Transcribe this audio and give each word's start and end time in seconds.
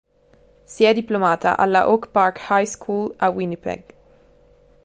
Si 0.65 0.83
è 0.83 0.95
diplomata 0.95 1.57
alla 1.57 1.87
Oak 1.87 2.09
Park 2.09 2.41
High 2.49 2.65
School 2.65 3.13
a 3.17 3.29
Winnipeg. 3.29 3.83